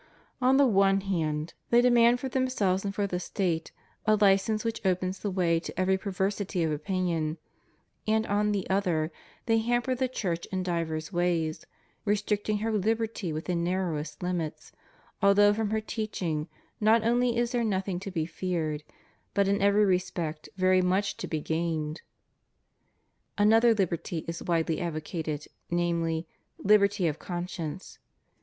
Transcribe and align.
On 0.41 0.57
the 0.57 0.65
one 0.65 1.01
hand, 1.01 1.53
they 1.69 1.79
demand 1.79 2.19
for 2.19 2.27
themselves 2.27 2.83
and 2.83 2.95
for 2.95 3.05
the 3.05 3.19
State 3.19 3.71
a 4.07 4.15
license 4.15 4.65
which 4.65 4.83
opens 4.83 5.19
the 5.19 5.29
way 5.29 5.59
to 5.59 5.79
every 5.79 5.95
perversity 5.95 6.63
of 6.63 6.71
opinion; 6.71 7.37
and 8.07 8.25
on 8.25 8.51
the 8.51 8.67
other, 8.67 9.11
they 9.45 9.59
hamper 9.59 9.93
the 9.93 10.07
Church 10.07 10.47
in 10.47 10.63
divers 10.63 11.13
ways, 11.13 11.67
restricting 12.03 12.57
her 12.65 12.71
liberty 12.71 13.31
within 13.31 13.63
narrowest 13.63 14.23
limits, 14.23 14.71
although 15.21 15.53
from 15.53 15.69
her 15.69 15.79
teaching 15.81 16.47
not 16.79 17.03
only 17.03 17.37
is 17.37 17.51
there 17.51 17.63
nothing 17.63 17.99
to 17.99 18.09
be 18.09 18.25
feared, 18.25 18.83
but 19.35 19.47
in 19.47 19.61
every 19.61 19.85
respect 19.85 20.49
very 20.57 20.81
much 20.81 21.15
to 21.17 21.27
be 21.27 21.41
gained. 21.41 22.01
Another 23.37 23.75
liberty 23.75 24.25
is 24.27 24.41
widely 24.41 24.81
advocated, 24.81 25.45
namel)^, 25.71 26.25
liberty 26.57 27.05
of 27.07 27.19
conscience. 27.19 27.99